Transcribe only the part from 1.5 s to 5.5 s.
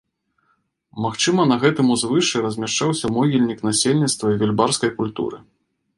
на гэтым узвышшы размяшчаўся могільнік насельніцтва вельбарскай культуры.